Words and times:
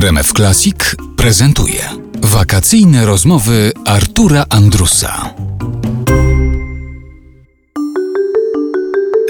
RMF 0.00 0.32
Classic 0.32 0.96
prezentuje 1.16 1.88
wakacyjne 2.22 3.06
rozmowy 3.06 3.72
Artura 3.84 4.44
Andrusa. 4.48 5.43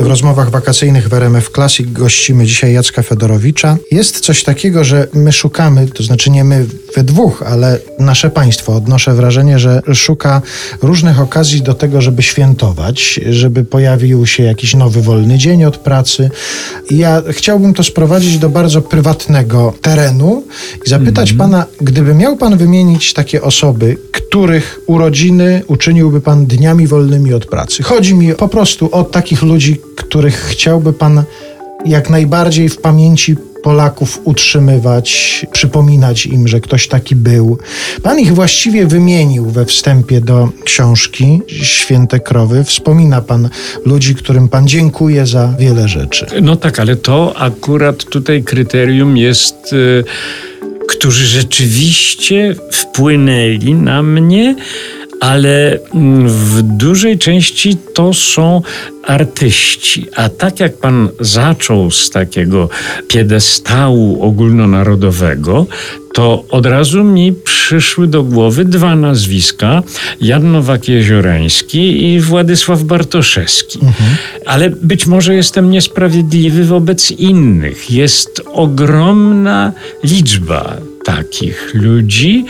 W 0.04 0.06
rozmowach 0.06 0.50
wakacyjnych 0.50 1.08
w 1.08 1.14
RMF 1.14 1.50
Classic 1.50 1.92
gościmy 1.92 2.46
dzisiaj 2.46 2.72
Jacka 2.72 3.02
Fedorowicza. 3.02 3.76
Jest 3.90 4.20
coś 4.20 4.44
takiego, 4.44 4.84
że 4.84 5.08
my 5.14 5.32
szukamy, 5.32 5.86
to 5.88 6.02
znaczy 6.02 6.30
nie 6.30 6.44
my 6.44 6.66
we 6.96 7.04
dwóch, 7.04 7.42
ale 7.46 7.78
nasze 7.98 8.30
państwo, 8.30 8.76
odnoszę 8.76 9.14
wrażenie, 9.14 9.58
że 9.58 9.82
szuka 9.94 10.42
różnych 10.82 11.20
okazji 11.20 11.62
do 11.62 11.74
tego, 11.74 12.00
żeby 12.02 12.22
świętować, 12.22 13.20
żeby 13.30 13.64
pojawił 13.64 14.26
się 14.26 14.42
jakiś 14.42 14.74
nowy 14.74 15.02
wolny 15.02 15.38
dzień 15.38 15.64
od 15.64 15.76
pracy. 15.76 16.30
Ja 16.90 17.22
chciałbym 17.30 17.74
to 17.74 17.84
sprowadzić 17.84 18.38
do 18.38 18.48
bardzo 18.48 18.82
prywatnego 18.82 19.74
terenu 19.82 20.44
i 20.86 20.90
zapytać 20.90 21.32
Mhm. 21.32 21.50
pana, 21.50 21.66
gdyby 21.80 22.14
miał 22.14 22.36
pan 22.36 22.56
wymienić 22.56 23.12
takie 23.12 23.42
osoby, 23.42 23.96
których 24.34 24.80
urodziny 24.86 25.62
uczyniłby 25.66 26.20
pan 26.20 26.46
dniami 26.46 26.86
wolnymi 26.86 27.34
od 27.34 27.46
pracy. 27.46 27.82
Chodzi 27.82 28.14
mi 28.14 28.34
po 28.34 28.48
prostu 28.48 28.88
o 28.92 29.04
takich 29.04 29.42
ludzi, 29.42 29.80
których 29.96 30.34
chciałby 30.34 30.92
pan 30.92 31.22
jak 31.84 32.10
najbardziej 32.10 32.68
w 32.68 32.78
pamięci 32.78 33.36
Polaków 33.62 34.20
utrzymywać, 34.24 35.46
przypominać 35.52 36.26
im, 36.26 36.48
że 36.48 36.60
ktoś 36.60 36.88
taki 36.88 37.16
był. 37.16 37.58
Pan 38.02 38.20
ich 38.20 38.34
właściwie 38.34 38.86
wymienił 38.86 39.50
we 39.50 39.64
wstępie 39.64 40.20
do 40.20 40.48
książki 40.64 41.40
Święte 41.48 42.20
Krowy. 42.20 42.64
Wspomina 42.64 43.20
pan 43.20 43.48
ludzi, 43.84 44.14
którym 44.14 44.48
pan 44.48 44.68
dziękuję 44.68 45.26
za 45.26 45.54
wiele 45.58 45.88
rzeczy. 45.88 46.26
No 46.42 46.56
tak, 46.56 46.80
ale 46.80 46.96
to 46.96 47.36
akurat 47.36 48.04
tutaj 48.04 48.42
kryterium 48.42 49.16
jest, 49.16 49.72
y, 49.72 50.04
którzy 50.88 51.26
rzeczywiście 51.26 52.54
wpłynęli 52.72 53.74
na 53.74 54.02
mnie, 54.02 54.56
ale 55.24 55.78
mm, 55.94 56.28
w 56.28 56.62
dużej 56.62 57.18
części 57.18 57.76
to 57.94 58.12
są 58.12 58.62
artyści. 59.02 60.06
A 60.16 60.28
tak 60.28 60.60
jak 60.60 60.76
pan 60.76 61.08
zaczął 61.20 61.90
z 61.90 62.10
takiego 62.10 62.68
piedestału 63.08 64.22
ogólnonarodowego, 64.22 65.66
to 66.14 66.44
od 66.50 66.66
razu 66.66 67.04
mi 67.04 67.32
przyszły 67.32 68.06
do 68.06 68.22
głowy 68.22 68.64
dwa 68.64 68.96
nazwiska: 68.96 69.82
Jan 70.20 70.52
Nowak-Jeziorański 70.52 72.02
i 72.02 72.20
Władysław 72.20 72.82
Bartoszewski. 72.82 73.78
Ale 74.46 74.70
być 74.70 75.06
może 75.06 75.34
jestem 75.34 75.70
niesprawiedliwy 75.70 76.64
wobec 76.64 77.10
innych. 77.10 77.90
Jest 77.90 78.42
ogromna 78.52 79.72
liczba 80.02 80.76
takich 81.04 81.74
ludzi. 81.74 82.44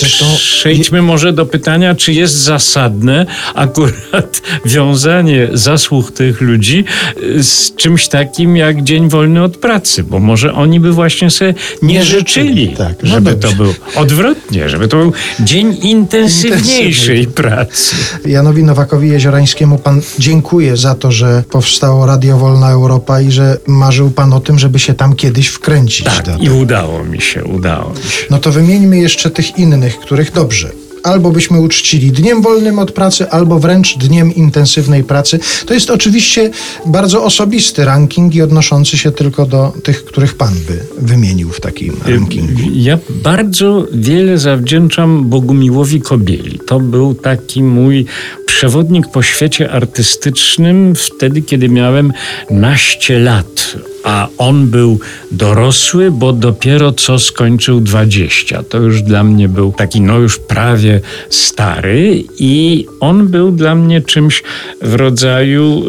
Zresztą 0.00 0.24
Przejdźmy 0.36 1.02
może 1.02 1.32
do 1.32 1.46
pytania, 1.46 1.94
czy 1.94 2.12
jest 2.12 2.34
zasadne 2.34 3.26
akurat 3.54 4.42
wiązanie 4.64 5.48
zasług 5.52 6.12
tych 6.12 6.40
ludzi 6.40 6.84
y, 7.22 7.44
z 7.44 7.74
czymś 7.76 8.08
takim 8.08 8.56
jak 8.56 8.82
Dzień 8.82 9.08
Wolny 9.08 9.42
od 9.42 9.56
Pracy, 9.56 10.02
bo 10.04 10.18
może 10.18 10.52
oni 10.52 10.80
by 10.80 10.92
właśnie 10.92 11.30
sobie 11.30 11.54
nie, 11.82 11.94
Nie 11.94 12.04
życzyli, 12.04 12.48
życzyli, 12.48 12.76
tak. 12.76 13.02
No 13.02 13.08
żeby 13.10 13.30
dobrze. 13.30 13.48
to 13.48 13.62
był 13.62 13.74
odwrotnie, 13.96 14.68
żeby 14.68 14.88
to 14.88 14.96
był 14.96 15.12
dzień 15.40 15.78
intensywniejszej 15.82 17.26
pracy. 17.26 17.96
Janowi 18.26 18.62
Nowakowi 18.64 19.08
Jeziorańskiemu 19.08 19.78
pan 19.78 20.00
dziękuję 20.18 20.76
za 20.76 20.94
to, 20.94 21.12
że 21.12 21.42
powstało 21.50 22.06
Radio 22.06 22.38
Wolna 22.38 22.70
Europa 22.70 23.20
i 23.20 23.32
że 23.32 23.56
marzył 23.66 24.10
pan 24.10 24.32
o 24.32 24.40
tym, 24.40 24.58
żeby 24.58 24.78
się 24.78 24.94
tam 24.94 25.16
kiedyś 25.16 25.46
wkręcić. 25.46 26.06
Tak, 26.06 26.42
i 26.42 26.50
udało 26.50 27.04
mi 27.04 27.20
się, 27.20 27.44
udało 27.44 27.90
mi 27.90 27.96
się. 28.10 28.26
No 28.30 28.38
to 28.38 28.52
wymieńmy 28.52 28.98
jeszcze 28.98 29.30
tych 29.30 29.58
innych, 29.58 29.89
których 29.98 30.32
dobrze. 30.32 30.70
Albo 31.02 31.30
byśmy 31.30 31.60
uczcili 31.60 32.12
dniem 32.12 32.42
wolnym 32.42 32.78
od 32.78 32.92
pracy, 32.92 33.30
albo 33.30 33.58
wręcz 33.58 33.96
dniem 33.96 34.34
intensywnej 34.34 35.04
pracy. 35.04 35.40
To 35.66 35.74
jest 35.74 35.90
oczywiście 35.90 36.50
bardzo 36.86 37.24
osobisty 37.24 37.84
ranking 37.84 38.34
i 38.34 38.42
odnoszący 38.42 38.98
się 38.98 39.12
tylko 39.12 39.46
do 39.46 39.72
tych, 39.82 40.04
których 40.04 40.34
pan 40.34 40.54
by 40.68 40.78
wymienił 40.98 41.50
w 41.50 41.60
takim 41.60 41.96
rankingu. 42.06 42.60
Ja 42.74 42.98
bardzo 43.10 43.86
wiele 43.92 44.38
zawdzięczam 44.38 45.24
Bogumiłowi 45.24 46.00
Kobieli. 46.00 46.60
To 46.66 46.80
był 46.80 47.14
taki 47.14 47.62
mój 47.62 48.06
przewodnik 48.46 49.08
po 49.08 49.22
świecie 49.22 49.70
artystycznym 49.70 50.94
wtedy, 50.94 51.42
kiedy 51.42 51.68
miałem 51.68 52.12
naście 52.50 53.18
lat. 53.18 53.76
A 54.04 54.28
on 54.38 54.66
był 54.66 55.00
dorosły, 55.30 56.10
bo 56.10 56.32
dopiero 56.32 56.92
co 56.92 57.18
skończył 57.18 57.80
20. 57.80 58.62
To 58.62 58.78
już 58.78 59.02
dla 59.02 59.24
mnie 59.24 59.48
był 59.48 59.72
taki, 59.72 60.00
no 60.00 60.18
już 60.18 60.38
prawie 60.38 61.00
stary, 61.30 62.24
i 62.38 62.86
on 63.00 63.28
był 63.28 63.52
dla 63.52 63.74
mnie 63.74 64.00
czymś 64.00 64.42
w 64.82 64.94
rodzaju 64.94 65.82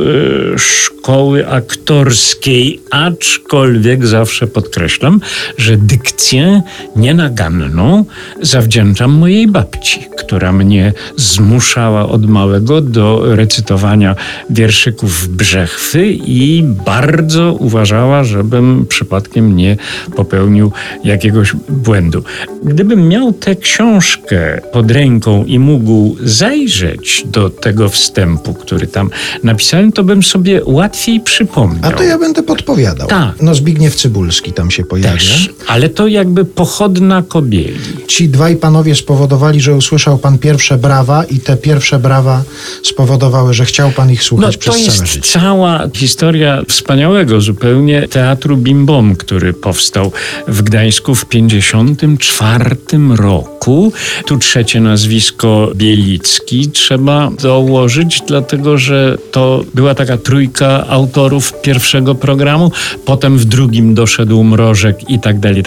e, 0.55 0.59
szkoły 0.59 1.47
aktorskiej, 1.47 2.81
aczkolwiek 2.91 4.07
zawsze 4.07 4.47
podkreślam, 4.47 5.22
że 5.57 5.78
dykcję 5.78 6.61
nienaganną 6.95 8.05
zawdzięczam 8.41 9.11
mojej 9.11 9.47
babci, 9.47 10.07
która 10.17 10.51
mnie 10.51 10.93
zmuszała 11.17 12.09
od 12.09 12.25
małego 12.25 12.81
do 12.81 13.35
recytowania 13.35 14.16
wierszyków 14.49 15.28
Brzechwy 15.28 16.11
i 16.11 16.63
bardzo 16.85 17.53
uważała, 17.53 18.00
żebym 18.23 18.85
przypadkiem 18.89 19.56
nie 19.56 19.78
popełnił 20.16 20.72
jakiegoś 21.03 21.53
błędu. 21.69 22.23
Gdybym 22.63 23.07
miał 23.07 23.34
tę 23.34 23.56
książkę 23.56 24.62
pod 24.73 24.91
ręką 24.91 25.45
i 25.45 25.59
mógł 25.59 26.16
zajrzeć 26.23 27.23
do 27.25 27.50
tego 27.50 27.90
wstępu, 27.90 28.53
który 28.53 28.88
tam 28.88 29.09
napisałem, 29.44 29.91
to 29.91 30.03
bym 30.03 30.23
sobie 30.23 30.61
łatwiej 30.66 31.19
przypomniał. 31.19 31.79
A 31.84 31.91
to 31.91 32.03
ja 32.03 32.17
będę 32.19 32.44
podpowiadał. 32.44 33.07
Tak. 33.07 33.41
No 33.41 33.56
Zbigniew 33.56 33.95
Cybulski 33.95 34.53
tam 34.53 34.72
się 34.72 34.84
pojawia. 34.85 35.11
Też, 35.11 35.50
ale 35.67 35.90
to 35.90 36.07
jakby 36.07 36.45
pochodna 36.45 37.23
kobieli. 37.28 37.79
Ci 38.07 38.29
dwaj 38.29 38.56
panowie 38.56 38.95
spowodowali, 38.95 39.61
że 39.61 39.75
usłyszał 39.75 40.17
pan 40.17 40.38
pierwsze 40.38 40.78
brawa 40.78 41.23
i 41.23 41.40
te 41.40 41.57
pierwsze 41.57 42.00
brawa 42.00 42.44
spowodowały, 42.84 43.53
że 43.53 43.66
chciał 43.66 43.91
pan 43.91 44.11
ich 44.11 44.19
No 44.19 44.25
słuchać 44.25 44.57
to 44.57 44.59
przez 44.59 44.73
całe 44.75 44.85
jest 44.85 45.13
życie. 45.13 45.40
cała 45.40 45.84
historia 45.94 46.61
wspaniałego 46.67 47.41
zupełnie 47.41 47.91
teatru 48.09 48.57
Bim 48.57 48.85
Bom, 48.85 49.16
który 49.16 49.53
powstał 49.53 50.12
w 50.47 50.62
Gdańsku 50.62 51.16
w 51.16 51.25
54 51.25 52.75
roku. 53.16 53.94
Tu 54.25 54.38
trzecie 54.38 54.81
nazwisko 54.81 55.72
Bielicki 55.75 56.69
trzeba 56.69 57.31
dołożyć, 57.41 58.22
dlatego 58.28 58.78
że 58.78 59.18
to 59.31 59.63
była 59.74 59.96
taka 59.96 60.18
trójka 60.18 60.88
autorów 60.88 61.62
pierwszego 61.62 62.16
programu, 62.16 62.72
potem 63.06 63.38
w 63.38 63.46
drugim 63.46 63.94
doszedł 63.94 64.44
Mrożek 64.44 65.09
i 65.09 65.19
tak 65.19 65.31
tak 65.31 65.40
dalej. 65.40 65.63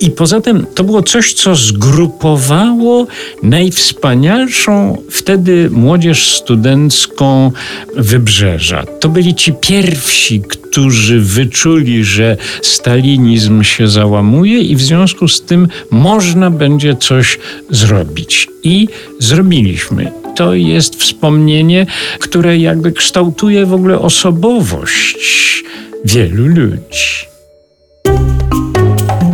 I 0.00 0.10
poza 0.10 0.40
tym 0.40 0.66
to 0.74 0.84
było 0.84 1.02
coś, 1.02 1.32
co 1.32 1.54
zgrupowało 1.54 3.06
najwspanialszą 3.42 5.02
wtedy 5.10 5.70
młodzież 5.70 6.36
studencką 6.36 7.52
Wybrzeża. 7.96 8.84
To 9.00 9.08
byli 9.08 9.34
ci 9.34 9.52
pierwsi, 9.52 10.42
którzy 10.72 11.20
wyczuli, 11.20 12.04
że 12.04 12.36
stalinizm 12.62 13.62
się 13.62 13.88
załamuje 13.88 14.58
i 14.58 14.76
w 14.76 14.82
związku 14.82 15.28
z 15.28 15.42
tym 15.42 15.68
można 15.90 16.50
będzie 16.50 16.96
coś 16.96 17.38
zrobić. 17.70 18.48
I 18.62 18.88
zrobiliśmy. 19.18 20.12
To 20.36 20.54
jest 20.54 20.96
wspomnienie, 20.96 21.86
które 22.18 22.58
jakby 22.58 22.92
kształtuje 22.92 23.66
w 23.66 23.72
ogóle 23.72 23.98
osobowość 23.98 25.64
wielu 26.04 26.46
ludzi. 26.46 27.26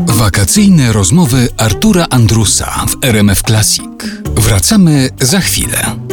Wakacyjne 0.06 0.92
rozmowy 0.92 1.48
Artura 1.56 2.06
Andrusa 2.10 2.86
w 2.88 3.04
RMF 3.04 3.42
Classic. 3.42 3.84
Wracamy 4.36 5.10
za 5.20 5.40
chwilę. 5.40 6.07